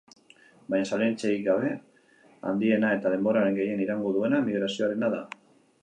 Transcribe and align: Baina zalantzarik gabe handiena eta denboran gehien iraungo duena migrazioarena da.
Baina 0.73 0.87
zalantzarik 0.95 1.43
gabe 1.47 1.69
handiena 2.53 2.91
eta 2.99 3.13
denboran 3.17 3.61
gehien 3.61 3.85
iraungo 3.87 4.15
duena 4.17 4.45
migrazioarena 4.49 5.17
da. 5.19 5.23